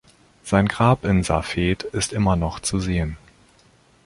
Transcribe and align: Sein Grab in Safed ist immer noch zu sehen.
Sein 0.43 0.67
Grab 0.67 1.05
in 1.05 1.21
Safed 1.21 1.83
ist 1.83 2.11
immer 2.11 2.35
noch 2.35 2.59
zu 2.59 2.79
sehen. 2.79 3.17